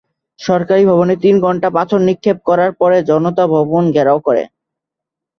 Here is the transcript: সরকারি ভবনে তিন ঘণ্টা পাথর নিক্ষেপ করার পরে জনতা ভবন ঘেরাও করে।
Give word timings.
সরকারি 0.39 0.83
ভবনে 0.85 1.15
তিন 1.23 1.35
ঘণ্টা 1.45 1.67
পাথর 1.77 1.99
নিক্ষেপ 2.07 2.37
করার 2.49 2.71
পরে 2.79 2.97
জনতা 3.09 3.43
ভবন 3.55 3.83
ঘেরাও 3.95 4.19
করে। 4.27 4.43